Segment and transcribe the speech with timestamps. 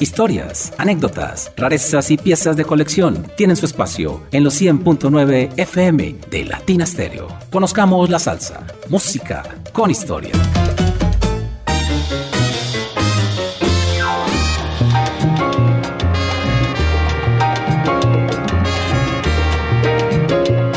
[0.00, 6.44] Historias, anécdotas, rarezas y piezas de colección tienen su espacio en los 100.9 FM de
[6.44, 7.26] Latina Stereo.
[7.50, 9.42] Conozcamos la salsa, música
[9.72, 10.30] con historia.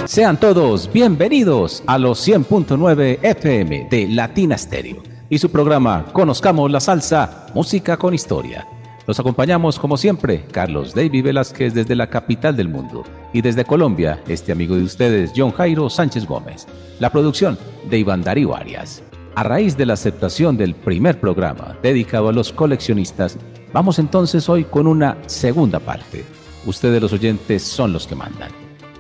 [0.06, 6.80] Sean todos bienvenidos a los 100.9 FM de Latina Stereo y su programa Conozcamos la
[6.80, 8.68] Salsa, Música con Historia.
[9.12, 13.04] Los acompañamos como siempre, Carlos David Velázquez desde la capital del mundo
[13.34, 16.66] y desde Colombia, este amigo de ustedes, John Jairo Sánchez Gómez.
[17.02, 17.58] La producción
[17.90, 19.04] de Iván Darío Arias.
[19.36, 23.38] A raíz de la aceptación del primer programa dedicado a los coleccionistas,
[23.74, 26.24] vamos entonces hoy con una segunda parte.
[26.66, 28.52] Ustedes los oyentes son los que mandan.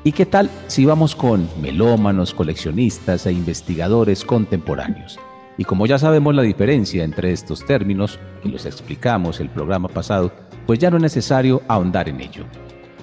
[0.04, 5.18] ¿Y qué tal si vamos con melómanos, coleccionistas e investigadores contemporáneos?
[5.62, 10.32] Y como ya sabemos la diferencia entre estos términos, que los explicamos el programa pasado,
[10.66, 12.46] pues ya no es necesario ahondar en ello.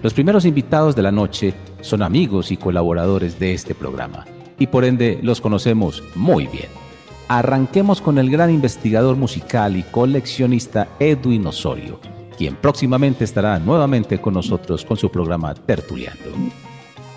[0.03, 4.25] Los primeros invitados de la noche son amigos y colaboradores de este programa,
[4.59, 6.67] y por ende los conocemos muy bien.
[7.29, 12.01] Arranquemos con el gran investigador musical y coleccionista Edwin Osorio,
[12.37, 16.33] quien próximamente estará nuevamente con nosotros con su programa Tertuliando.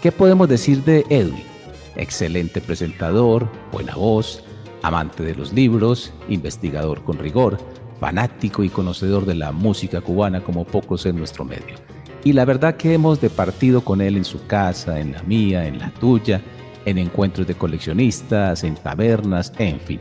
[0.03, 1.45] ¿Qué podemos decir de Edwin?
[1.95, 4.43] Excelente presentador, buena voz,
[4.81, 7.57] amante de los libros, investigador con rigor,
[7.99, 11.75] fanático y conocedor de la música cubana como pocos en nuestro medio.
[12.23, 15.79] Y la verdad que hemos departido con él en su casa, en la mía, en
[15.79, 16.41] la tuya,
[16.85, 19.99] en encuentros de coleccionistas, en tabernas, en fin.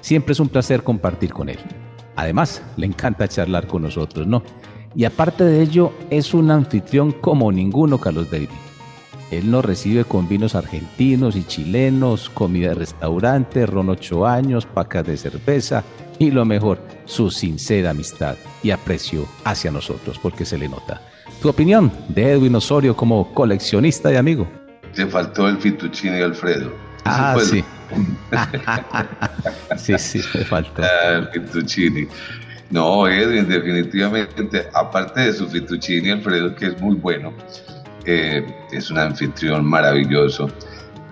[0.00, 1.58] Siempre es un placer compartir con él.
[2.16, 4.42] Además, le encanta charlar con nosotros, ¿no?
[4.94, 8.50] Y aparte de ello, es un anfitrión como ninguno, Carlos David.
[9.32, 15.06] Él nos recibe con vinos argentinos y chilenos, comida de restaurante, ron ocho años, pacas
[15.06, 15.84] de cerveza
[16.18, 21.00] y lo mejor, su sincera amistad y aprecio hacia nosotros, porque se le nota.
[21.40, 24.46] Tu opinión de Edwin Osorio como coleccionista y amigo.
[24.94, 26.70] Te faltó el Fituccini Alfredo.
[27.06, 27.64] Ah, sí.
[29.78, 30.82] sí, sí, me faltó.
[30.82, 32.06] Ah, el Fituccini.
[32.70, 37.32] No, Edwin, definitivamente, aparte de su Fituccini Alfredo, que es muy bueno,
[38.04, 40.48] es un anfitrión maravilloso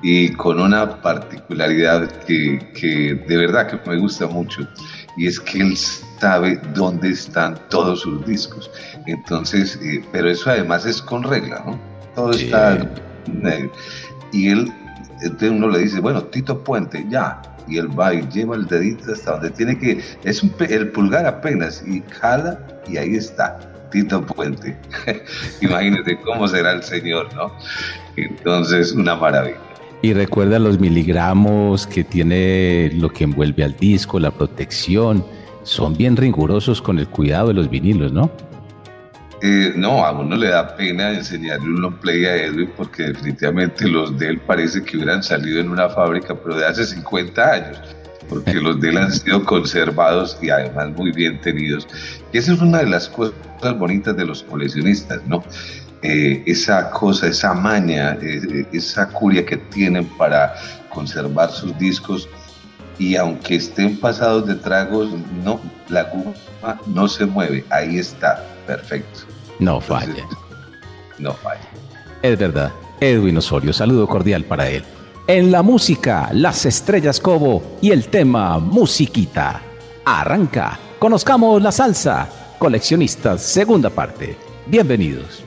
[0.02, 4.66] y con una particularidad que, de verdad que me gusta mucho
[5.16, 8.70] y es que él sabe dónde están todos sus discos.
[9.06, 11.78] Entonces, eh, pero eso además es con regla, ¿no?
[12.14, 12.88] Todo está...
[14.32, 14.72] Y él,
[15.20, 17.42] entonces uno le dice, bueno, Tito Puente, ya.
[17.68, 21.84] Y él va y lleva el dedito hasta donde tiene que, es el pulgar apenas,
[21.86, 22.58] y jala
[22.88, 24.76] y ahí está Tito Puente.
[25.60, 27.52] Imagínate cómo será el Señor, ¿no?
[28.16, 29.58] Entonces, una maravilla.
[30.02, 35.24] Y recuerda los miligramos que tiene lo que envuelve al disco, la protección.
[35.62, 38.30] Son bien rigurosos con el cuidado de los vinilos, ¿no?
[39.42, 43.88] Eh, no, a uno le da pena enseñarle un long play a Edwin porque definitivamente
[43.88, 47.80] los de él parece que hubieran salido en una fábrica, pero de hace 50 años
[48.30, 51.86] porque los de él han sido conservados y además muy bien tenidos.
[52.32, 53.34] Y esa es una de las cosas
[53.76, 55.44] bonitas de los coleccionistas, ¿no?
[56.02, 60.54] Eh, esa cosa, esa maña, eh, esa curia que tienen para
[60.88, 62.26] conservar sus discos
[62.98, 65.10] y aunque estén pasados de tragos,
[65.44, 69.20] no, la goma no se mueve, ahí está, perfecto.
[69.58, 70.24] No falla.
[71.18, 71.68] no falla.
[72.22, 72.72] Es verdad.
[73.00, 74.84] Edwin Osorio, saludo cordial para él.
[75.30, 79.62] En la música, las estrellas Cobo y el tema Musiquita.
[80.04, 80.76] Arranca.
[80.98, 82.28] Conozcamos la salsa.
[82.58, 84.36] Coleccionistas, segunda parte.
[84.66, 85.44] Bienvenidos.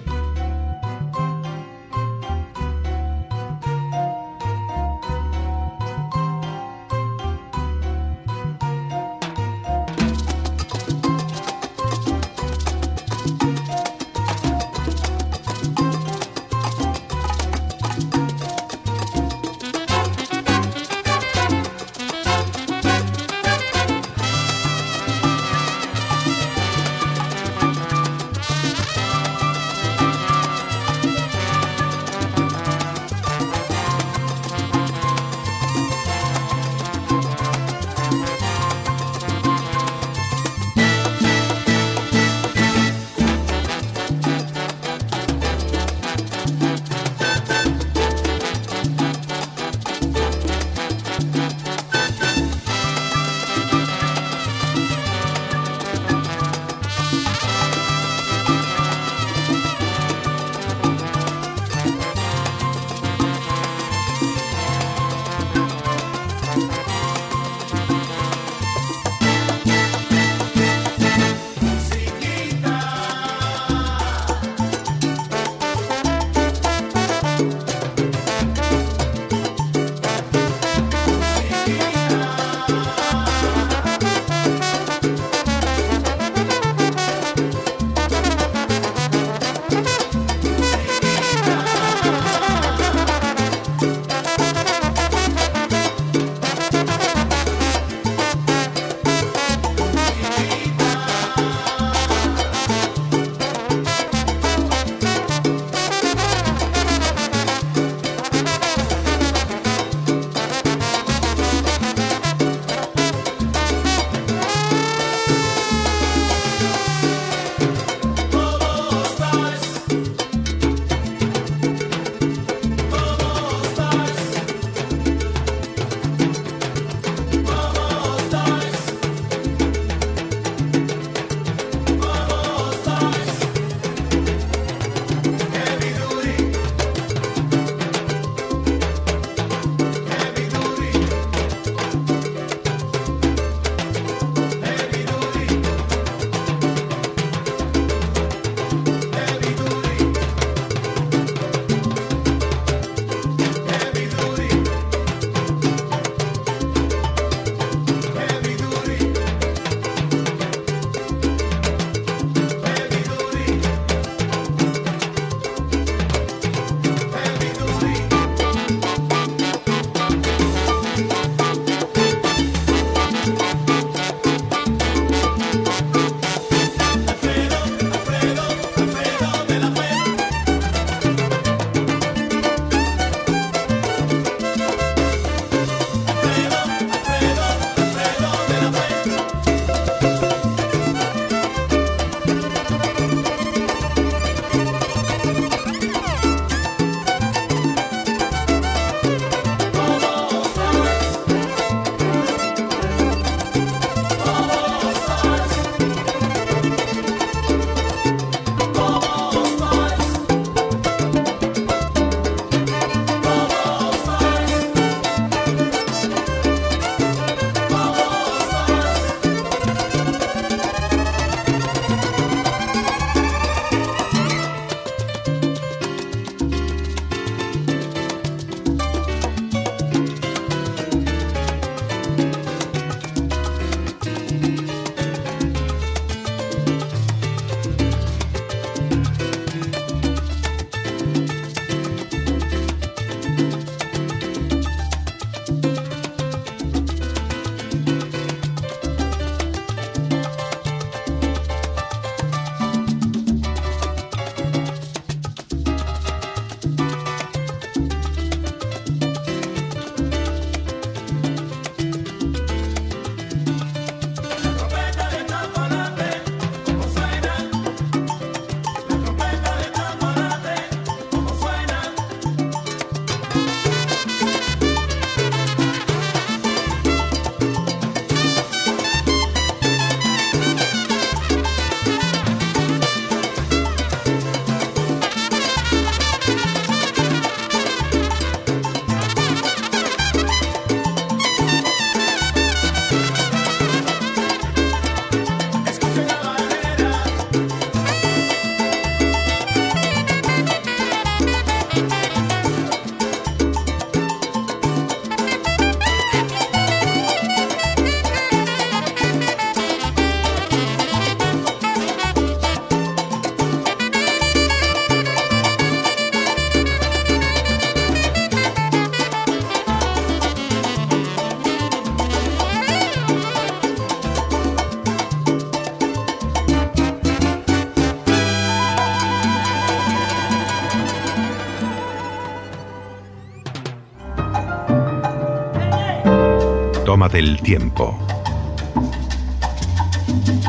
[337.13, 337.95] Tómate el tiempo.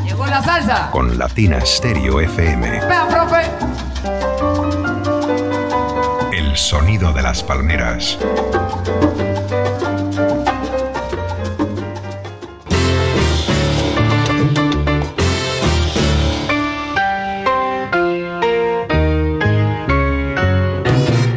[0.02, 0.90] Llegó la salsa.
[0.90, 2.70] Con Latina Stereo FM.
[2.86, 3.42] Vea, profe.
[6.32, 8.18] El sonido de las palmeras.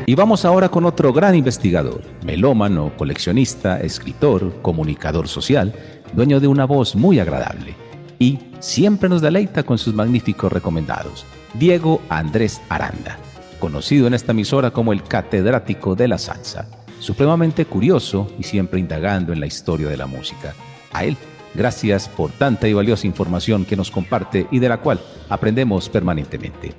[0.05, 2.01] Y vamos ahora con otro gran investigador,
[2.37, 5.73] melómano, coleccionista, escritor, comunicador social,
[6.13, 7.73] dueño de una voz muy agradable.
[8.19, 11.25] Y siempre nos deleita con sus magníficos recomendados,
[11.55, 13.17] Diego Andrés Aranda,
[13.59, 16.67] conocido en esta emisora como el catedrático de la salsa,
[16.99, 20.53] supremamente curioso y siempre indagando en la historia de la música.
[20.93, 21.17] A él,
[21.55, 26.75] gracias por tanta y valiosa información que nos comparte y de la cual aprendemos permanentemente.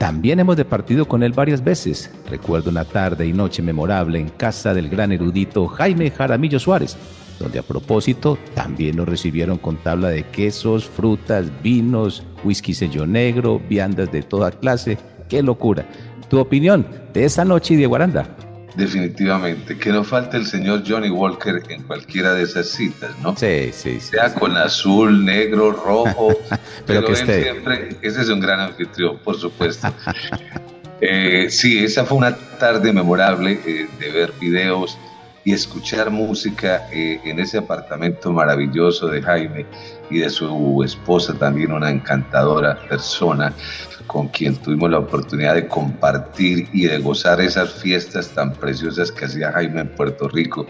[0.00, 2.10] También hemos departido con él varias veces.
[2.26, 6.96] Recuerdo una tarde y noche memorable en casa del gran erudito Jaime Jaramillo Suárez,
[7.38, 13.60] donde a propósito también nos recibieron con tabla de quesos, frutas, vinos, whisky sello negro,
[13.68, 14.96] viandas de toda clase.
[15.28, 15.86] ¡Qué locura!
[16.30, 18.26] Tu opinión de esa noche, Diego Aranda.
[18.76, 23.36] Definitivamente, que no falte el señor Johnny Walker en cualquiera de esas citas, ¿no?
[23.36, 24.10] Sí, sí, sí.
[24.10, 26.28] Sea con azul, negro, rojo,
[26.86, 27.42] pero, que esté.
[27.42, 29.92] Siempre, ese es un gran anfitrión, por supuesto.
[31.00, 34.96] eh, sí, esa fue una tarde memorable eh, de ver videos
[35.44, 39.66] y escuchar música eh, en ese apartamento maravilloso de Jaime
[40.10, 43.52] y de su esposa también, una encantadora persona
[44.06, 49.24] con quien tuvimos la oportunidad de compartir y de gozar esas fiestas tan preciosas que
[49.24, 50.66] hacía Jaime en Puerto Rico.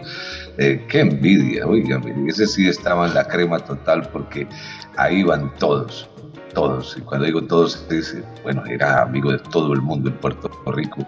[0.59, 4.47] Eh, qué envidia, oiga, ese sí estaba en la crema total porque
[4.95, 6.07] ahí van todos,
[6.53, 6.95] todos.
[6.97, 11.03] Y cuando digo todos, dice, bueno, era amigo de todo el mundo en Puerto Rico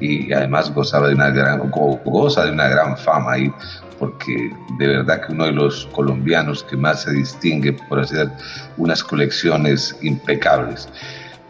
[0.00, 3.52] y además gozaba de una gran, goza de una gran fama ahí
[3.98, 8.30] porque de verdad que uno de los colombianos que más se distingue por hacer
[8.76, 10.88] unas colecciones impecables.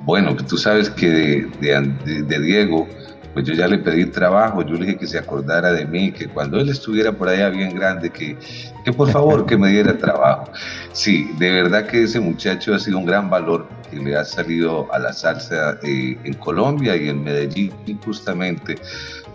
[0.01, 2.87] Bueno, tú sabes que de, Diego,
[3.35, 6.29] pues yo ya le pedí trabajo, yo le dije que se acordara de mí, que
[6.29, 8.37] cuando él estuviera por allá bien grande, que,
[8.85, 10.51] que por favor que me diera trabajo.
[10.93, 14.93] Sí, de verdad que ese muchacho ha sido un gran valor que le ha salido
[14.93, 17.73] a la salsa eh, en Colombia y en Medellín
[18.05, 18.77] justamente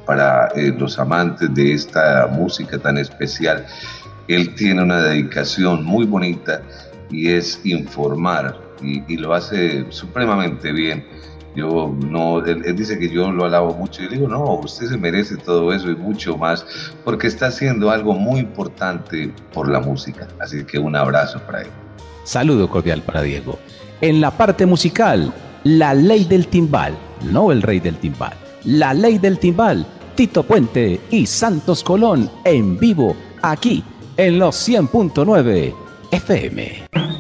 [0.05, 3.65] para eh, los amantes de esta música tan especial.
[4.27, 6.62] Él tiene una dedicación muy bonita
[7.10, 11.05] y es informar y, lo hace supremamente bien.
[11.55, 14.98] Yo no, él, dice que yo lo alabo mucho y le digo, no, usted se
[14.98, 16.65] merece todo eso y mucho más,
[17.03, 20.27] porque está haciendo algo muy importante por la música.
[20.39, 21.67] Así que un abrazo para él.
[22.24, 23.60] Saludo cordial para Diego.
[24.00, 26.98] En la parte musical, la ley del timbal,
[27.31, 28.34] no el rey del timbal,
[28.65, 33.84] la ley del timbal, Tito Puente y Santos Colón en vivo, aquí
[34.18, 35.74] en los 100.9
[36.12, 37.11] FM.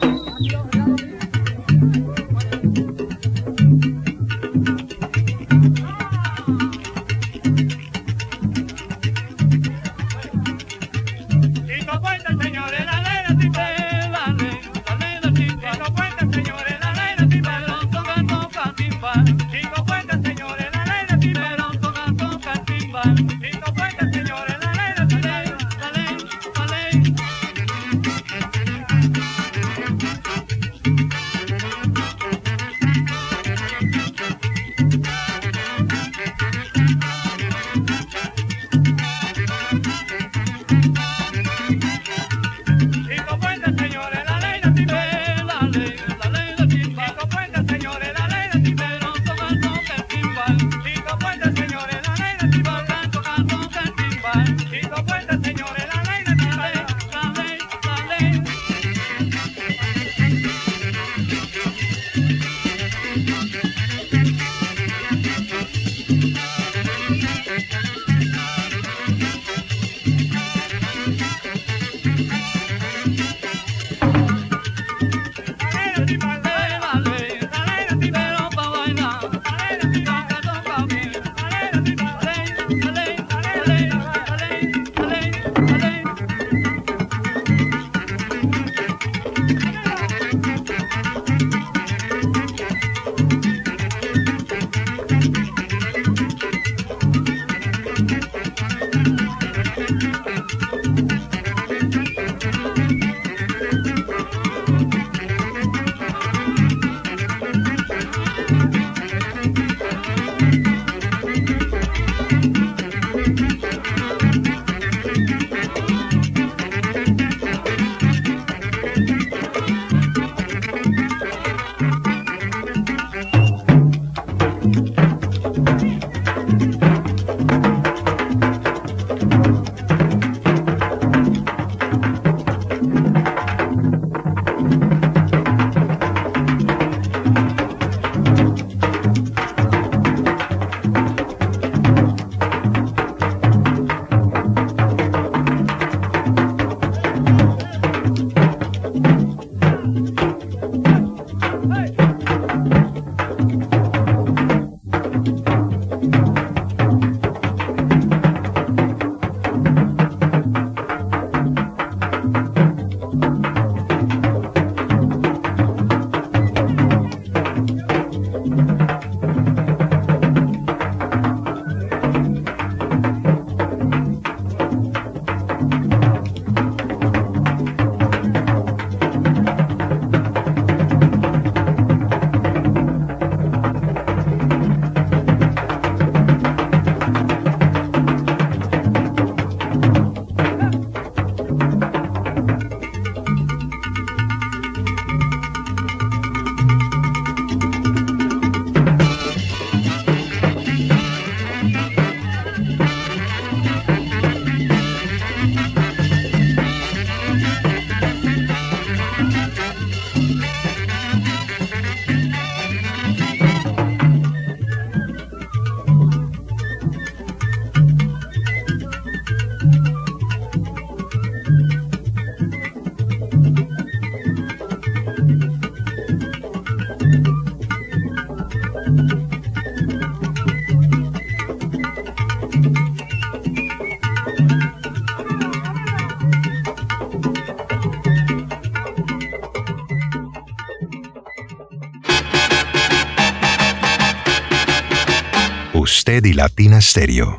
[246.11, 247.37] Usted y Latina Stereo.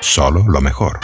[0.00, 1.00] Solo lo mejor.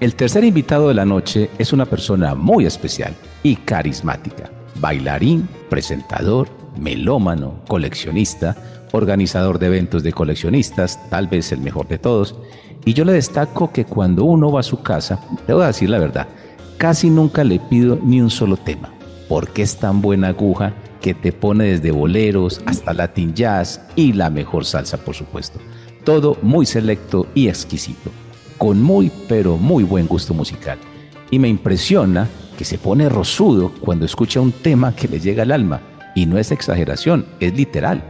[0.00, 4.50] El tercer invitado de la noche es una persona muy especial y carismática.
[4.76, 8.56] Bailarín, presentador, melómano, coleccionista,
[8.96, 12.34] organizador de eventos de coleccionistas, tal vez el mejor de todos.
[12.84, 15.90] Y yo le destaco que cuando uno va a su casa, le voy a decir
[15.90, 16.28] la verdad,
[16.78, 18.92] casi nunca le pido ni un solo tema,
[19.28, 24.30] porque es tan buena aguja que te pone desde boleros hasta latin jazz y la
[24.30, 25.58] mejor salsa, por supuesto.
[26.04, 28.10] Todo muy selecto y exquisito
[28.58, 30.78] con muy pero muy buen gusto musical.
[31.30, 35.52] Y me impresiona que se pone rosudo cuando escucha un tema que le llega al
[35.52, 35.80] alma.
[36.14, 38.02] Y no es exageración, es literal.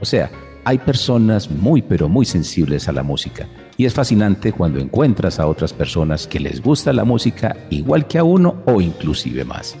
[0.00, 0.30] O sea,
[0.64, 3.46] hay personas muy pero muy sensibles a la música.
[3.76, 8.18] Y es fascinante cuando encuentras a otras personas que les gusta la música igual que
[8.18, 9.76] a uno o inclusive más.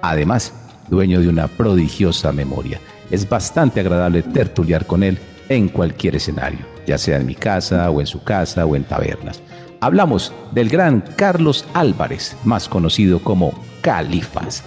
[0.00, 0.52] Además,
[0.88, 2.80] dueño de una prodigiosa memoria.
[3.10, 8.00] Es bastante agradable tertuliar con él en cualquier escenario, ya sea en mi casa o
[8.00, 9.42] en su casa o en tabernas.
[9.80, 13.52] Hablamos del gran Carlos Álvarez, más conocido como
[13.82, 14.64] Califas.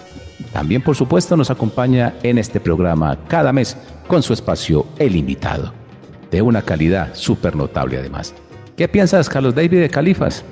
[0.58, 5.72] También, por supuesto, nos acompaña en este programa cada mes con su espacio El Invitado,
[6.32, 8.34] de una calidad súper notable además.
[8.76, 10.44] ¿Qué piensas, Carlos David, de Califas?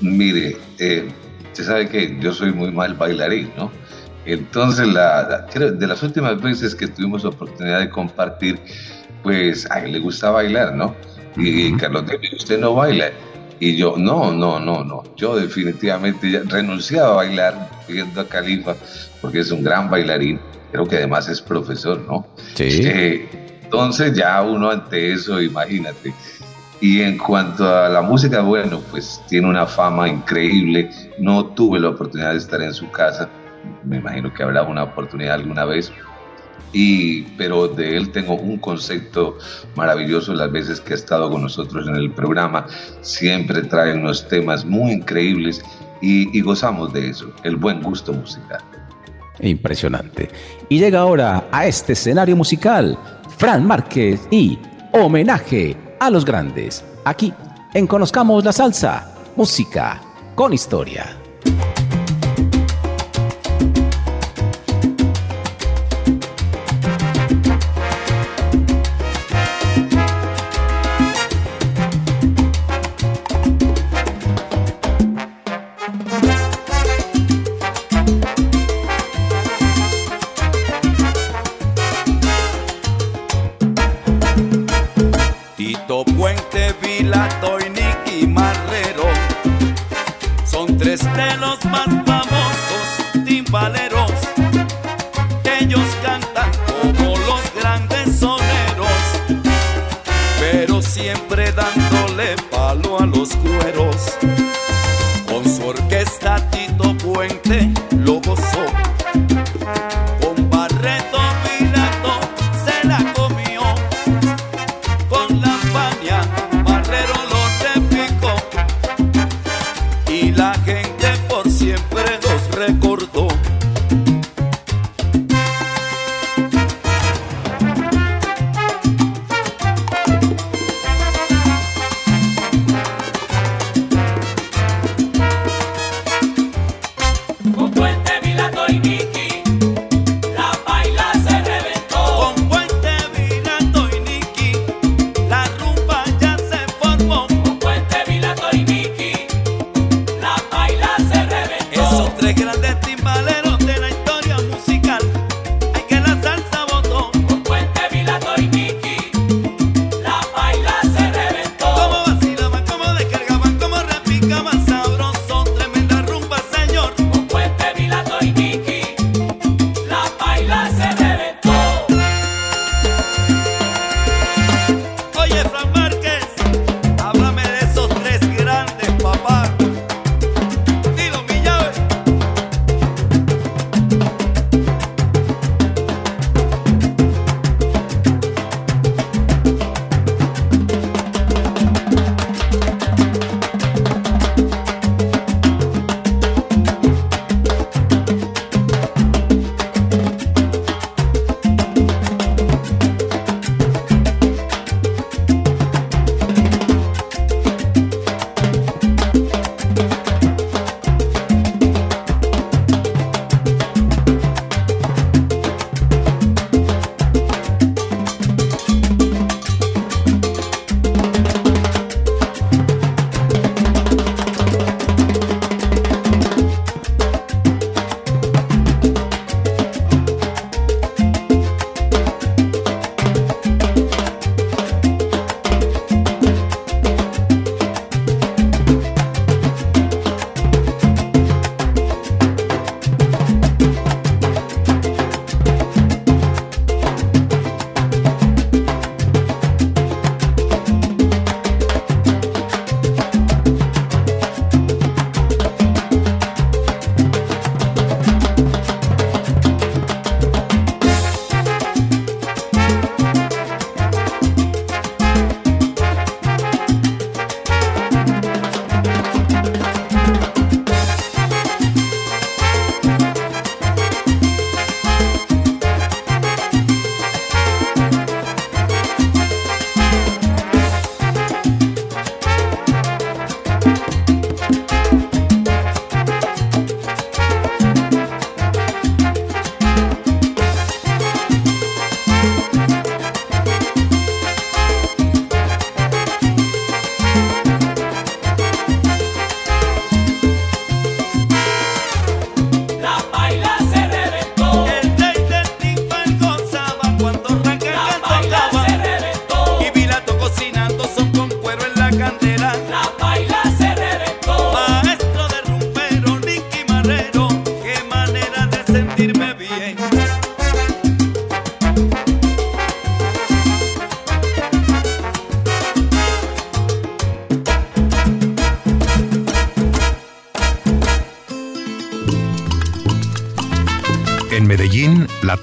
[0.00, 1.08] Mire, eh,
[1.48, 3.72] usted sabe que yo soy muy mal bailarín, ¿no?
[4.26, 8.60] Entonces, la, de las últimas veces que tuvimos oportunidad de compartir,
[9.24, 10.94] pues a él le gusta bailar, ¿no?
[11.36, 13.10] Y Carlos David, usted no baila.
[13.60, 15.02] Y yo, no, no, no, no.
[15.16, 18.76] Yo definitivamente ya renuncié a bailar viendo a Califa
[19.20, 20.38] porque es un gran bailarín.
[20.70, 22.26] Creo que además es profesor, ¿no?
[22.54, 22.82] Sí.
[22.84, 23.28] Eh,
[23.64, 26.14] entonces ya uno ante eso, imagínate.
[26.80, 30.90] Y en cuanto a la música, bueno, pues tiene una fama increíble.
[31.18, 33.28] No tuve la oportunidad de estar en su casa.
[33.84, 35.92] Me imagino que habrá una oportunidad alguna vez
[36.72, 39.38] y, pero de él tengo un concepto
[39.74, 42.66] maravilloso las veces que ha estado con nosotros en el programa.
[43.00, 45.62] Siempre trae unos temas muy increíbles
[46.00, 48.60] y, y gozamos de eso, el buen gusto musical.
[49.40, 50.28] Impresionante.
[50.68, 52.98] Y llega ahora a este escenario musical,
[53.36, 54.58] Fran Márquez y
[54.92, 56.84] homenaje a los grandes.
[57.04, 57.32] Aquí
[57.74, 60.00] en Conozcamos la Salsa, música
[60.34, 61.27] con historia.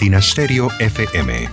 [0.10, 0.20] Latina
[0.80, 1.50] FM.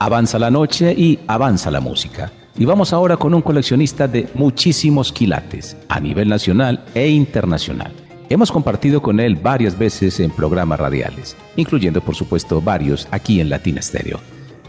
[0.00, 2.32] Avanza la noche y avanza la música.
[2.56, 7.92] Y vamos ahora con un coleccionista de muchísimos quilates a nivel nacional e internacional.
[8.30, 13.48] Hemos compartido con él varias veces en programas radiales, incluyendo por supuesto varios aquí en
[13.48, 14.20] Latina Stereo.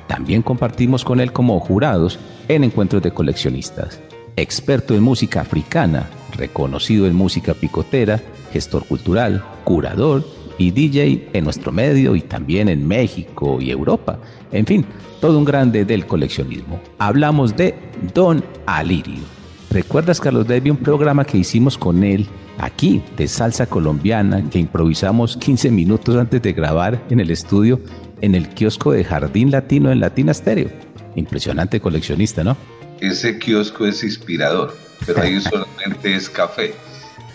[0.08, 4.00] También compartimos con él como jurados en encuentros de coleccionistas.
[4.36, 10.26] Experto en música africana, reconocido en música picotera, gestor cultural, curador
[10.58, 14.20] y DJ en nuestro medio y también en México y Europa.
[14.52, 14.86] En fin,
[15.22, 16.80] todo un grande del coleccionismo.
[16.98, 17.76] Hablamos de
[18.14, 19.24] Don Alirio.
[19.72, 25.38] ¿Recuerdas, Carlos David, un programa que hicimos con él aquí de salsa colombiana que improvisamos
[25.38, 27.80] 15 minutos antes de grabar en el estudio
[28.22, 30.70] en el kiosco de Jardín Latino en Latina Stereo?
[31.16, 32.56] Impresionante coleccionista, ¿no?
[33.02, 36.74] Ese kiosco es inspirador, pero ahí solamente es café.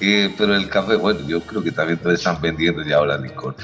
[0.00, 3.54] Eh, pero el café, bueno, yo creo que también están vendiendo ya ahora licor.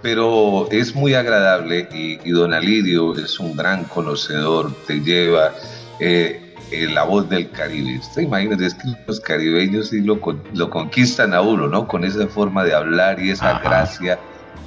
[0.00, 5.54] Pero es muy agradable y, Don Alirio es un gran conocedor, te lleva
[6.00, 6.41] eh,
[6.72, 7.98] eh, la voz del Caribe.
[7.98, 10.20] Usted imagínate, es que los caribeños sí lo,
[10.54, 11.86] lo conquistan a uno, ¿no?
[11.86, 14.18] Con esa forma de hablar y esa gracia.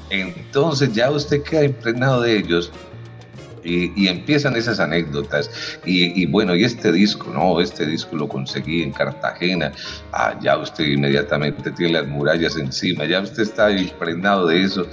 [0.09, 2.71] Entonces ya usted queda impregnado de ellos
[3.65, 5.49] y, empiezan esas anécdotas.
[5.85, 7.59] Y, bueno, y este disco, ¿no?
[7.59, 9.71] Este disco lo conseguí en Cartagena.
[10.13, 14.87] Ah, ya usted inmediatamente tiene las murallas encima, ya usted está impregnado de eso.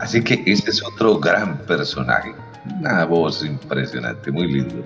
[0.00, 2.34] Así que ese es otro gran personaje.
[2.80, 4.84] Una voz impresionante, muy lindo.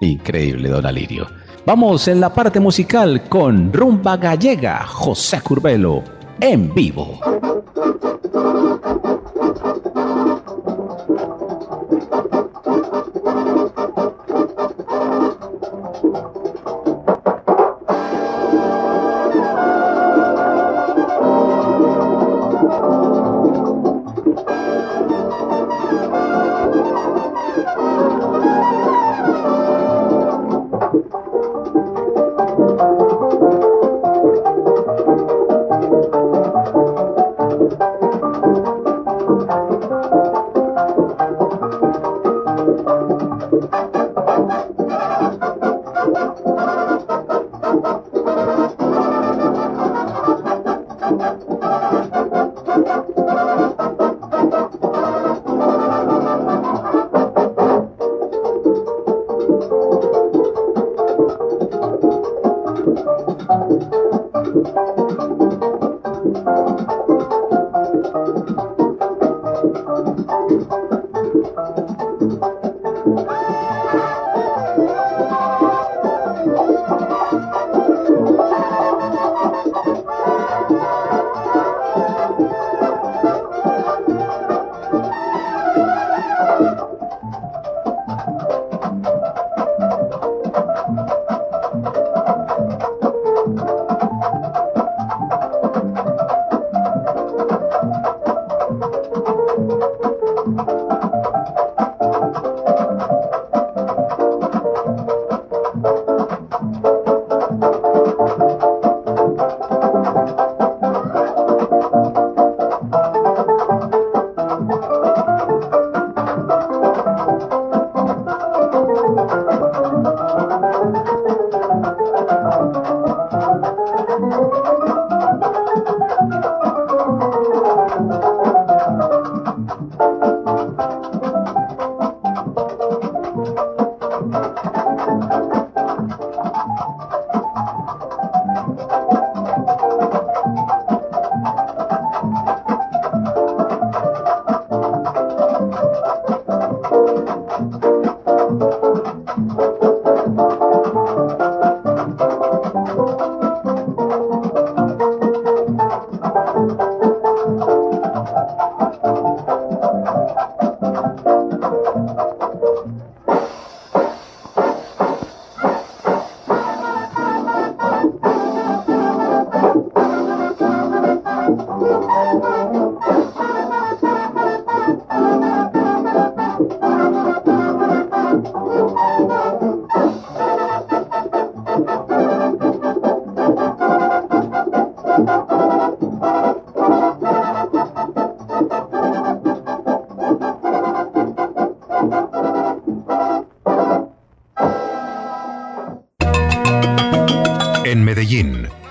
[0.00, 1.26] Increíble, don Alirio.
[1.66, 6.02] Vamos en la parte musical con Rumba Gallega, José Curbelo,
[6.40, 7.20] en vivo.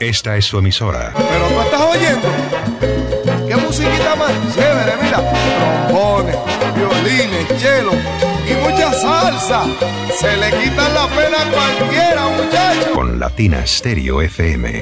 [0.07, 1.13] Esta es su emisora.
[1.15, 2.27] Pero tú estás oyendo.
[3.47, 4.93] ¿Qué musiquita más chévere?
[5.01, 5.17] Mira,
[5.87, 6.37] trombones,
[6.75, 7.91] violines, cello
[8.49, 9.65] y mucha salsa.
[10.17, 12.87] Se le quitan la pena a cualquiera, muchachos.
[12.93, 14.81] Con Latina Stereo FM.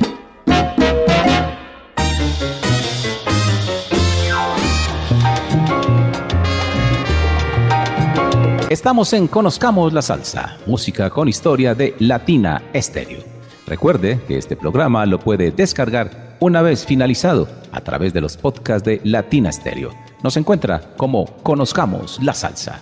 [8.70, 13.25] Estamos en Conozcamos la Salsa, música con historia de Latina Estéreo.
[13.68, 18.86] Recuerde que este programa lo puede descargar una vez finalizado a través de los podcasts
[18.86, 19.92] de Latina Estéreo.
[20.24, 22.82] Nos encuentra como Conozcamos la Salsa.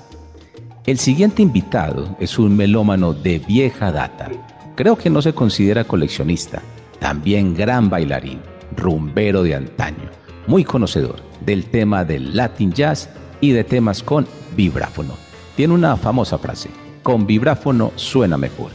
[0.85, 4.29] El siguiente invitado es un melómano de vieja data.
[4.75, 6.61] Creo que no se considera coleccionista,
[6.99, 8.41] también gran bailarín,
[8.75, 10.09] rumbero de antaño,
[10.47, 15.13] muy conocedor del tema del Latin Jazz y de temas con vibráfono
[15.55, 16.69] tiene una famosa frase,
[17.03, 18.71] con vibráfono suena mejor,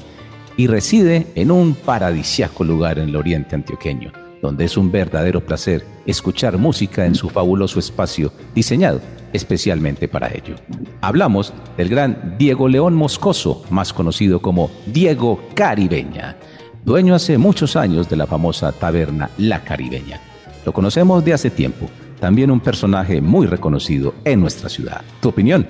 [0.59, 5.87] y reside en un paradisiaco lugar en el oriente antioqueño, donde es un verdadero placer
[6.05, 9.01] escuchar música en su fabuloso espacio diseñado
[9.33, 10.57] especialmente para ello.
[11.01, 16.37] Hablamos del gran Diego León Moscoso, más conocido como Diego Caribeña,
[16.85, 20.21] dueño hace muchos años de la famosa taberna La Caribeña.
[20.65, 21.89] Lo conocemos de hace tiempo,
[22.21, 25.03] también un personaje muy reconocido en nuestra ciudad.
[25.21, 25.67] ¿Tu opinión?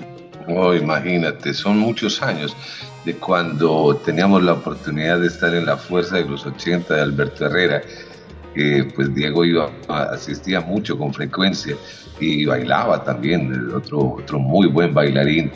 [0.47, 2.55] Oh, imagínate, son muchos años
[3.09, 7.45] de cuando teníamos la oportunidad de estar en la fuerza de los 80 de Alberto
[7.47, 7.81] Herrera.
[8.95, 11.75] pues Diego iba, asistía mucho con frecuencia
[12.19, 15.51] y bailaba también, otro, otro muy buen bailarín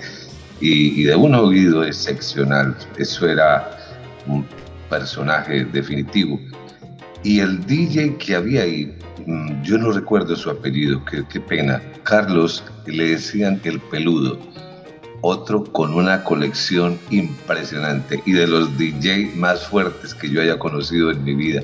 [0.62, 2.76] y, y de un oído excepcional.
[2.98, 3.78] Eso era
[4.26, 4.44] un
[4.89, 6.39] personaje definitivo.
[7.24, 11.84] Y el DJ que había ahí, mm, yo no recuerdo su apellido, qué, qué pena,
[12.02, 14.39] Carlos, le decían el peludo
[15.24, 21.12] otro con una colección impresionante y de los DJ más fuertes que yo haya conocido
[21.12, 21.64] en mi vida.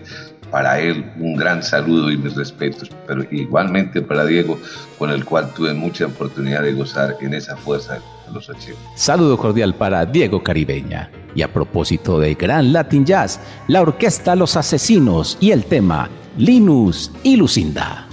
[0.50, 4.58] Para él un gran saludo y mis respetos, pero igualmente para Diego,
[4.98, 8.80] con el cual tuve mucha oportunidad de gozar en esa fuerza de los 80.
[8.96, 11.12] Saludo cordial para Diego Caribeña.
[11.36, 17.12] Y a propósito de Gran Latin Jazz, la orquesta Los Asesinos y el tema Linus
[17.24, 18.09] y Lucinda.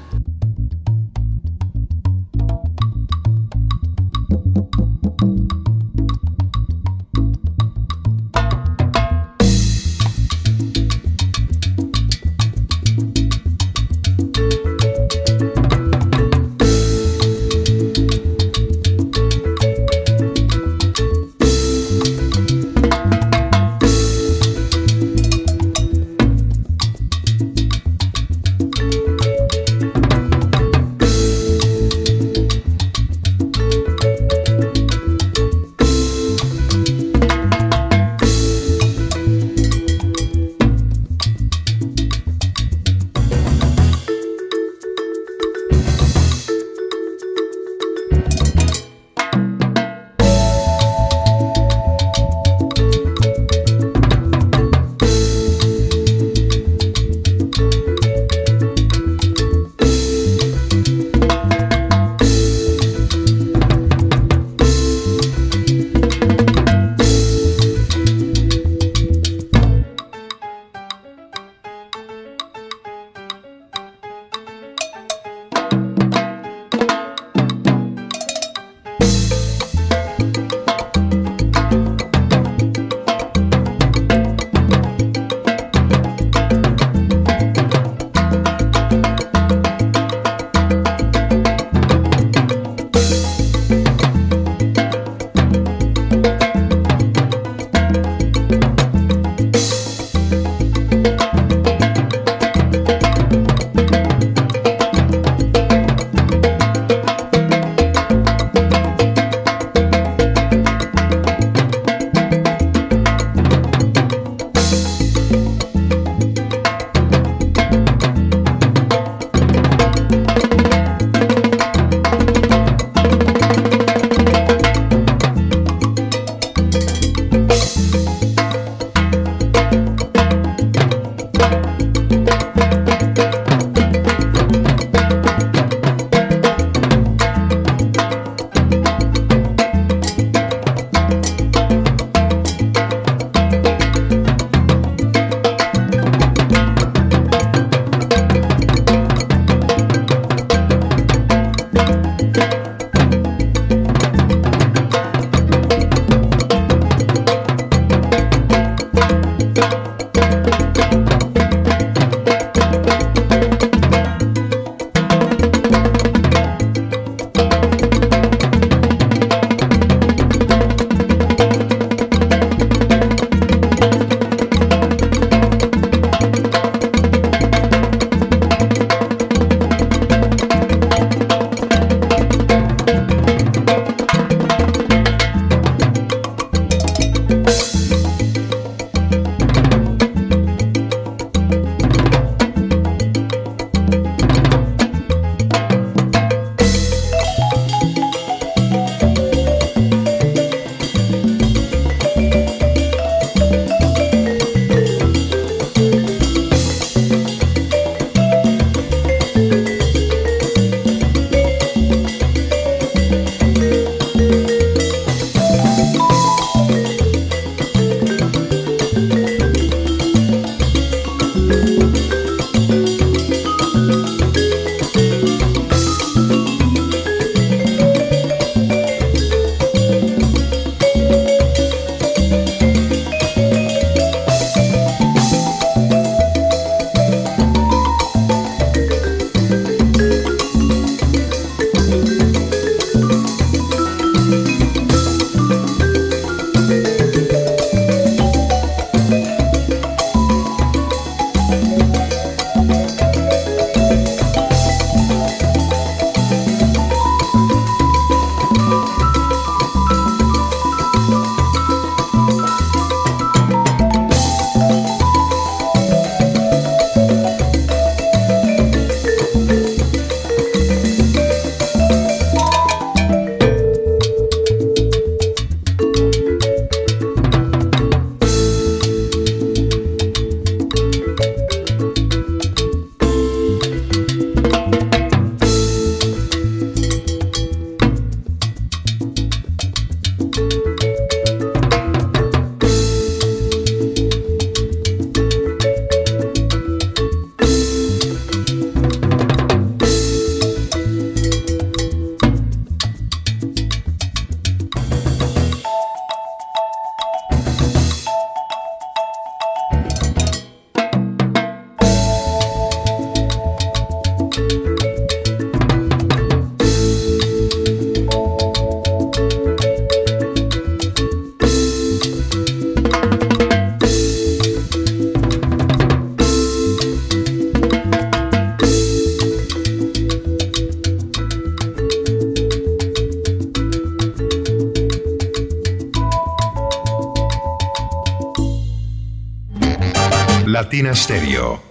[340.77, 341.63] Latina Stereo.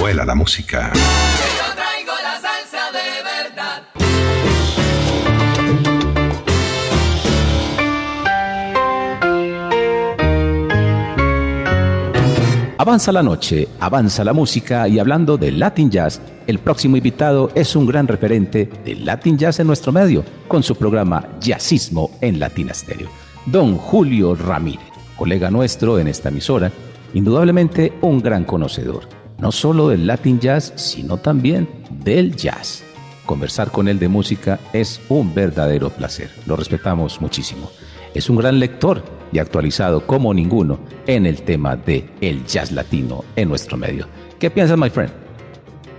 [0.00, 0.90] Vuela la música.
[0.92, 1.00] Yo
[1.76, 3.82] traigo la salsa de verdad.
[12.78, 17.76] Avanza la noche, avanza la música y hablando de Latin Jazz, el próximo invitado es
[17.76, 22.74] un gran referente del Latin Jazz en nuestro medio, con su programa Jazzismo en Latina
[22.74, 23.08] Stereo.
[23.46, 26.72] Don Julio Ramírez, colega nuestro en esta emisora,
[27.14, 29.08] indudablemente un gran conocedor,
[29.38, 32.84] no solo del Latin Jazz, sino también del jazz.
[33.26, 37.70] Conversar con él de música es un verdadero placer, lo respetamos muchísimo.
[38.14, 39.02] Es un gran lector
[39.32, 44.06] y actualizado como ninguno en el tema de el jazz latino en nuestro medio.
[44.38, 45.12] ¿Qué piensas, my friend?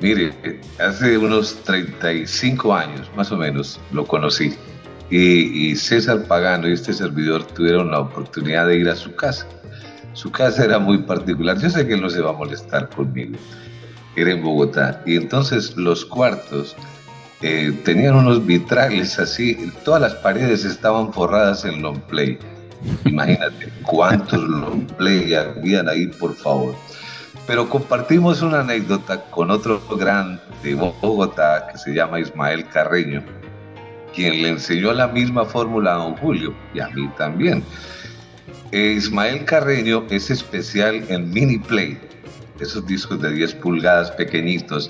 [0.02, 0.34] Mire,
[0.80, 4.54] hace unos 35 años, más o menos, lo conocí.
[5.10, 9.48] Y, y, César Pagano y este servidor tuvieron la oportunidad de ir a su casa.
[10.14, 11.60] Su casa era muy particular.
[11.60, 13.36] Yo sé que él no se va a molestar conmigo.
[14.16, 15.02] Era en Bogotá.
[15.06, 16.76] Y entonces los cuartos
[17.42, 19.72] eh, tenían unos vitrales así.
[19.84, 22.38] Todas las paredes estaban forradas en long play.
[23.06, 26.76] Imagínate cuántos long play habían ahí, por favor.
[27.48, 33.22] Pero compartimos una anécdota con otro gran de Bogotá que se llama Ismael Carreño,
[34.16, 37.64] quien le enseñó la misma fórmula a don Julio y a mí también.
[38.74, 41.96] Eh, Ismael Carreño es especial en mini play,
[42.60, 44.90] esos discos de 10 pulgadas pequeñitos,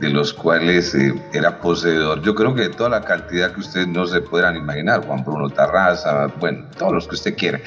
[0.00, 2.22] de los cuales eh, era poseedor.
[2.22, 5.48] Yo creo que de toda la cantidad que ustedes no se podrán imaginar, Juan Bruno
[5.48, 7.60] Tarraza, bueno, todos los que usted quiera.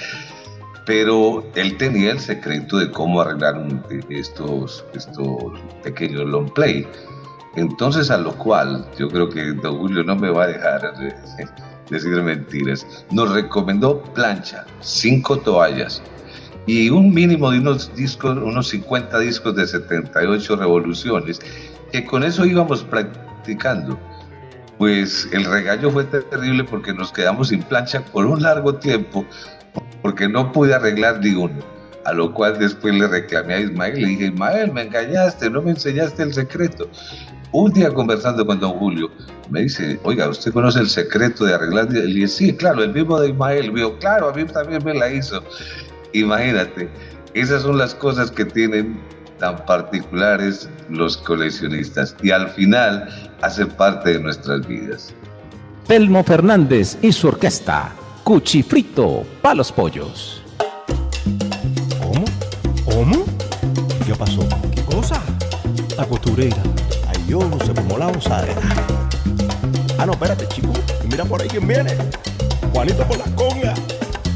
[0.86, 5.38] Pero él tenía el secreto de cómo arreglar un, estos, estos
[5.82, 6.86] pequeños long play.
[7.56, 10.94] Entonces, a lo cual yo creo que don Julio no me va a dejar
[11.90, 12.86] decir mentiras.
[13.12, 16.02] Nos recomendó plancha, cinco toallas
[16.68, 21.40] y un mínimo de unos discos, unos 50 discos de 78 revoluciones,
[21.92, 23.98] que con eso íbamos practicando.
[24.78, 29.26] Pues el regaño fue terrible porque nos quedamos sin plancha por un largo tiempo,
[30.02, 31.77] porque no pude arreglar ni uno.
[32.08, 35.72] A lo cual después le reclamé a Ismael, le dije, Ismael, me engañaste, no me
[35.72, 36.90] enseñaste el secreto.
[37.52, 39.12] Un día conversando con don Julio,
[39.50, 41.92] me dice, oiga, ¿usted conoce el secreto de arreglar?
[41.92, 43.74] Le dije, sí, claro, el mismo de Ismael.
[43.76, 45.44] Dijo, claro, a mí también me la hizo.
[46.14, 46.90] Imagínate,
[47.34, 48.98] esas son las cosas que tienen
[49.38, 53.10] tan particulares los coleccionistas y al final
[53.42, 55.14] hace parte de nuestras vidas.
[55.88, 57.92] Telmo Fernández y su orquesta,
[58.24, 60.47] Cuchifrito, Palos Pollos.
[64.08, 64.48] ¿Qué pasó?
[64.74, 65.22] ¿Qué cosa?
[65.98, 66.56] La costurera.
[67.10, 68.62] Ay, yo no sé cómo la gozadera.
[70.00, 70.72] Ah, no, espérate, chico.
[71.04, 71.94] Mira por ahí quién viene.
[72.72, 73.74] Juanito por la conga.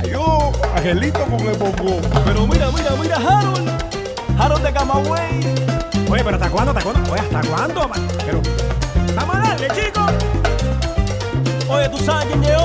[0.04, 2.02] Ay, yo, Angelito con el bongo.
[2.26, 3.70] Pero mira, mira, mira, Harold.
[4.38, 5.40] Harold de Camagüey.
[6.12, 6.72] Oye, pero ¿hasta cuándo?
[6.72, 7.14] ¿Hasta cuándo?
[7.14, 7.90] Oye, ¿hasta cuándo?
[8.26, 8.42] Pero,
[9.16, 10.12] vamos a darle, chicos.
[11.70, 12.61] Oye, ¿tú sabes quién llegó?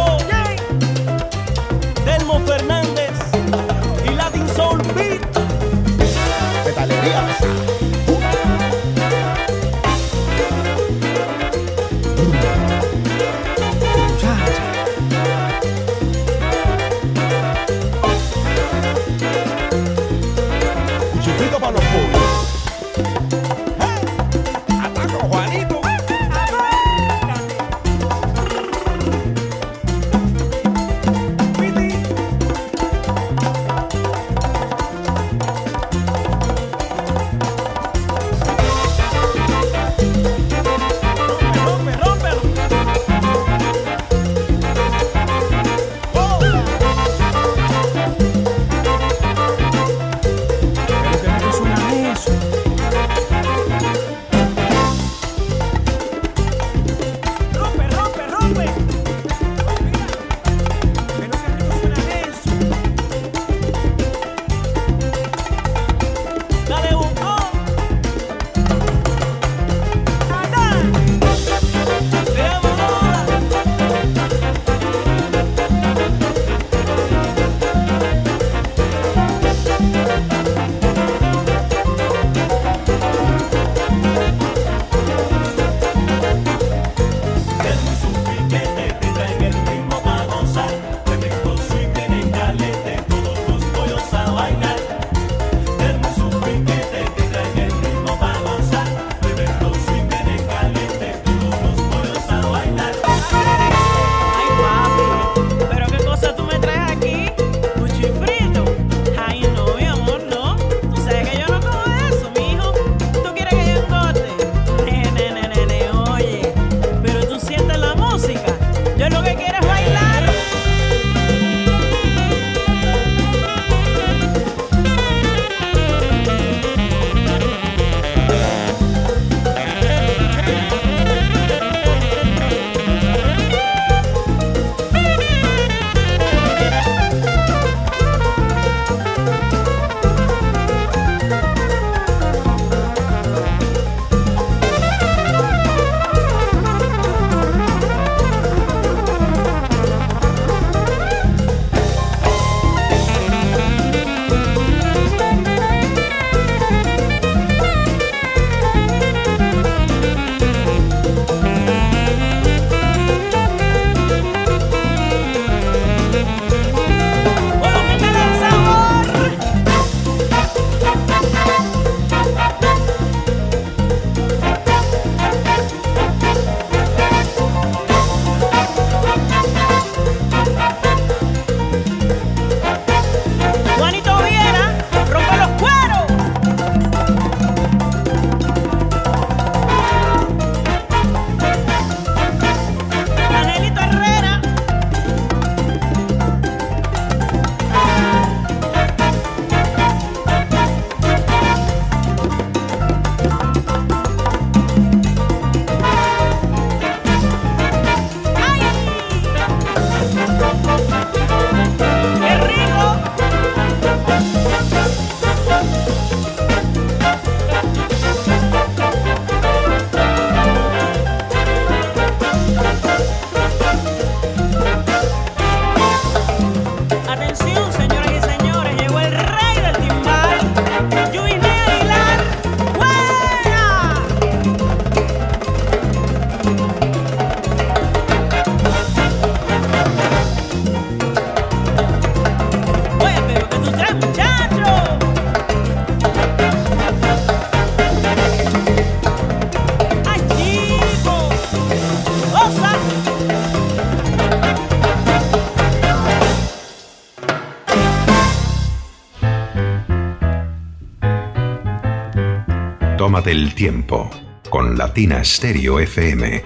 [263.26, 264.08] Del tiempo
[264.48, 266.44] con Latina Stereo FM.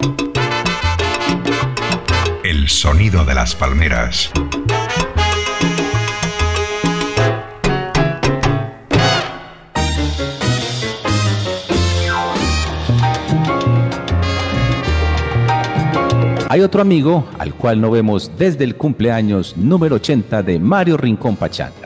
[2.42, 4.32] El sonido de las palmeras.
[16.48, 21.36] Hay otro amigo al cual no vemos desde el cumpleaños número 80 de Mario Rincón
[21.36, 21.79] Pachanga,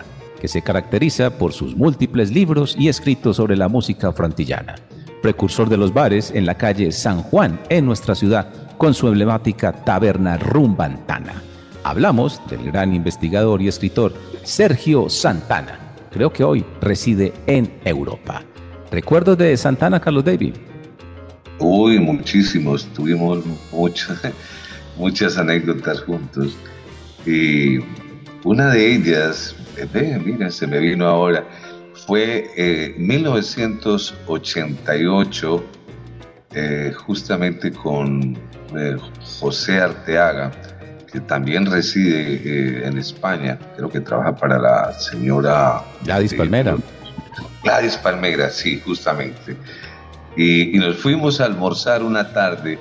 [0.45, 4.75] que se caracteriza por sus múltiples libros y escritos sobre la música frantillana,
[5.23, 9.73] precursor de los bares en la calle San Juan en nuestra ciudad con su emblemática
[9.73, 11.43] taberna Rumbantana.
[11.83, 15.79] Hablamos del gran investigador y escritor Sergio Santana.
[16.13, 18.43] Creo que hoy reside en Europa.
[18.91, 20.57] ¿Recuerdos de Santana, Carlos David?
[21.59, 23.43] Uy, muchísimos, tuvimos
[23.73, 24.21] muchas,
[24.99, 26.55] muchas anécdotas juntos.
[27.25, 27.79] Y
[28.45, 31.45] una de ellas, eh, mira, se me vino ahora,
[32.07, 35.65] fue en 1988,
[36.53, 38.39] eh, justamente con
[38.77, 38.97] eh,
[39.41, 40.53] José Arteaga,
[41.11, 45.83] que también reside en España, creo que trabaja para la señora...
[46.05, 46.77] Gladys Palmera.
[47.63, 49.57] Gladys Palmera, sí, justamente.
[50.37, 52.79] Y, nos fuimos a almorzar una tarde,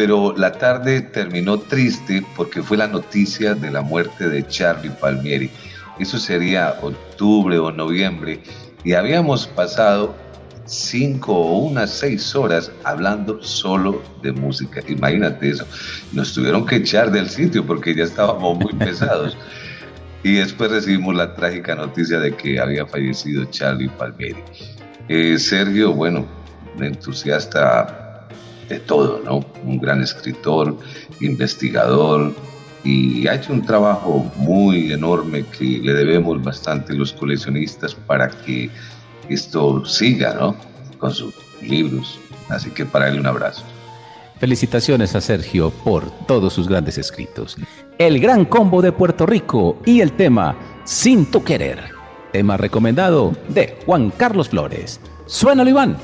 [0.00, 5.50] pero la tarde terminó triste porque fue la noticia de la muerte de Charlie Palmieri.
[5.98, 8.40] Eso sería octubre o noviembre
[8.82, 10.14] y habíamos pasado
[10.64, 14.80] cinco o unas seis horas hablando solo de música.
[14.88, 15.66] Imagínate eso.
[16.12, 19.36] Nos tuvieron que echar del sitio porque ya estábamos muy pesados.
[20.24, 24.42] y después recibimos la trágica noticia de que había fallecido Charlie Palmieri.
[25.08, 26.26] Eh, Sergio, bueno,
[26.80, 27.99] entusiasta
[28.70, 29.44] de todo, ¿no?
[29.64, 30.78] Un gran escritor,
[31.20, 32.32] investigador
[32.82, 38.70] y ha hecho un trabajo muy enorme que le debemos bastante los coleccionistas para que
[39.28, 40.56] esto siga, ¿no?
[40.98, 42.18] Con sus libros.
[42.48, 43.64] Así que para él un abrazo.
[44.38, 47.58] Felicitaciones a Sergio por todos sus grandes escritos.
[47.98, 51.90] El Gran Combo de Puerto Rico y el tema Sin tu querer.
[52.32, 55.00] Tema recomendado de Juan Carlos Flores.
[55.26, 55.98] Suénalo, Iván.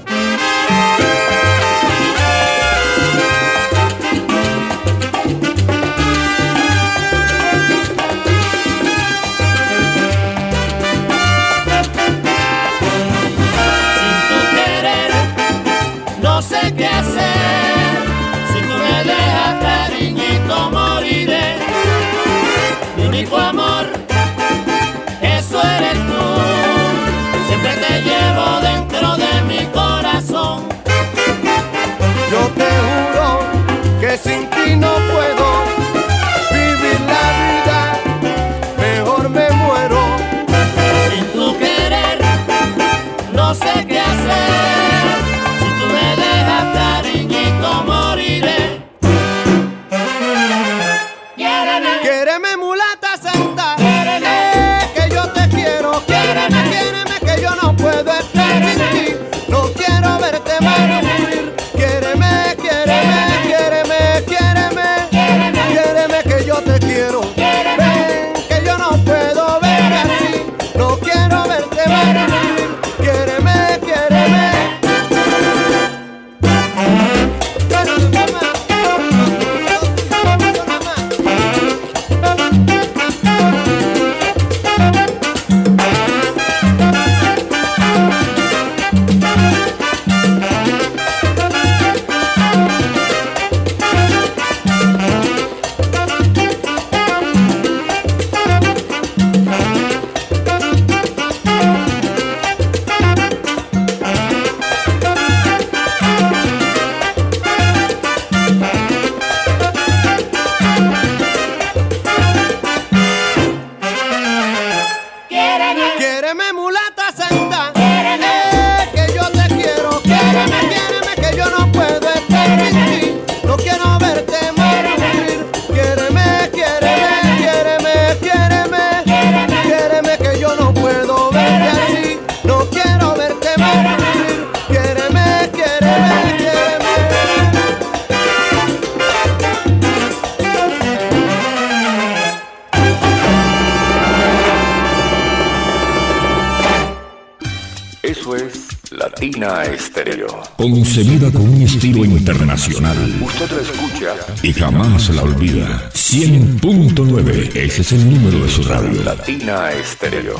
[150.56, 152.96] Concebida con un estilo internacional.
[153.20, 155.90] Usted la escucha y jamás la olvida.
[155.92, 157.56] 100.9.
[157.56, 159.02] Ese es el número de su radio.
[159.02, 160.36] Latina Estéreo.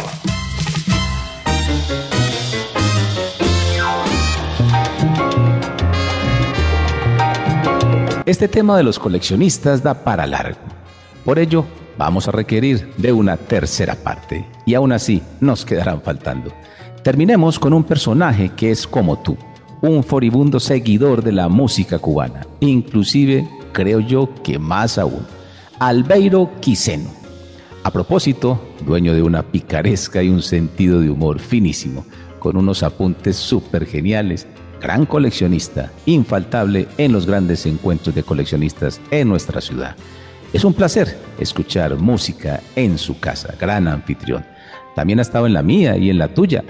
[8.27, 10.59] Este tema de los coleccionistas da para largo.
[11.25, 11.65] Por ello,
[11.97, 14.45] vamos a requerir de una tercera parte.
[14.67, 16.53] Y aún así, nos quedarán faltando.
[17.05, 19.37] Terminemos con un personaje que es como tú,
[19.83, 25.27] un furibundo seguidor de la música cubana, inclusive creo yo que más aún,
[25.79, 27.11] Albeiro Quiseno.
[27.85, 32.05] A propósito, dueño de una picaresca y un sentido de humor finísimo,
[32.39, 34.47] con unos apuntes súper geniales,
[34.81, 39.97] gran coleccionista, infaltable en los grandes encuentros de coleccionistas en nuestra ciudad.
[40.53, 44.45] Es un placer escuchar música en su casa, gran anfitrión.
[44.95, 46.65] También ha estado en la mía y en la tuya.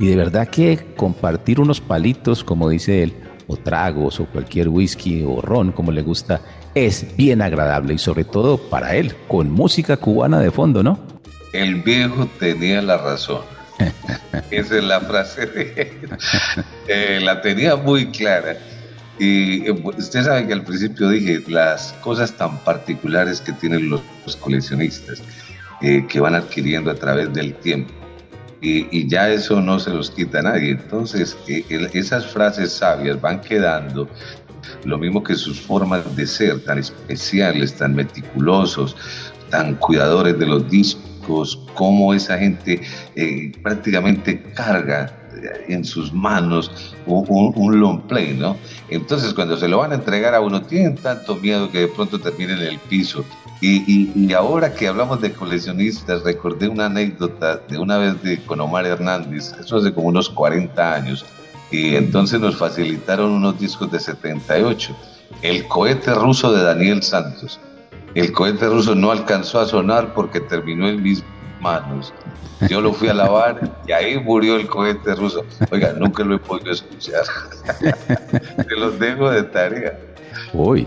[0.00, 3.14] Y de verdad que compartir unos palitos, como dice él,
[3.46, 6.40] o tragos, o cualquier whisky o ron, como le gusta,
[6.74, 10.98] es bien agradable y sobre todo para él, con música cubana de fondo, ¿no?
[11.52, 13.42] El viejo tenía la razón.
[14.50, 16.10] Esa es la frase de él.
[16.88, 18.56] Eh, la tenía muy clara.
[19.18, 24.00] Y eh, usted sabe que al principio dije las cosas tan particulares que tienen los,
[24.36, 25.22] coleccionistas,
[25.82, 27.99] eh, que van adquiriendo a través del tiempo.
[28.62, 30.72] Y, ya eso no se los quita nadie.
[30.72, 31.36] Entonces,
[31.94, 34.08] esas frases sabias van quedando
[34.84, 38.96] lo mismo que sus formas de ser tan especiales, tan meticulosos,
[39.50, 42.80] tan cuidadores de los discos, cómo esa gente
[43.16, 45.19] eh, prácticamente carga
[45.68, 48.56] en sus manos un, long play, ¿no?
[48.88, 52.18] Entonces cuando se lo van a entregar a uno, tienen tanto miedo que de pronto
[52.18, 53.24] termine en el piso.
[53.62, 58.58] Y, y, ahora que hablamos de coleccionistas, recordé una anécdota de una vez de con
[58.58, 61.26] Omar Hernández, eso hace como unos 40 años,
[61.70, 64.96] y entonces nos facilitaron unos discos de 78.
[65.42, 67.60] El cohete ruso de Daniel Santos.
[68.14, 71.22] El cohete ruso no alcanzó a sonar porque terminó en mis
[71.60, 72.12] manos.
[72.68, 75.44] Yo lo fui a lavar y ahí murió el cohete ruso.
[75.70, 77.22] Oiga, nunca lo he podido escuchar.
[78.68, 79.98] Te los dejo de tarea.
[80.52, 80.86] Uy,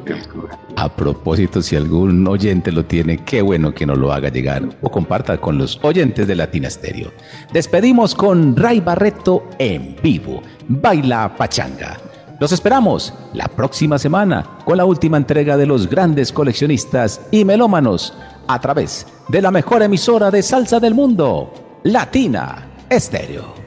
[0.75, 4.89] a propósito, si algún oyente lo tiene, qué bueno que nos lo haga llegar o
[4.89, 7.11] comparta con los oyentes de Latina Stereo.
[7.53, 10.41] Despedimos con Ray Barreto en vivo.
[10.67, 11.97] Baila Pachanga.
[12.39, 18.13] Los esperamos la próxima semana con la última entrega de los grandes coleccionistas y melómanos
[18.47, 23.63] a través de la mejor emisora de salsa del mundo, Latina Stereo.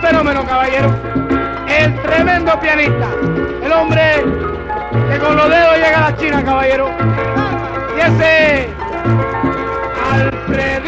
[0.00, 0.94] fenómeno, caballero.
[1.68, 3.08] El tremendo pianista.
[3.62, 4.24] El hombre
[5.10, 6.90] que con los dedos llega a la China, caballero.
[7.96, 8.68] Y ese
[10.18, 10.87] al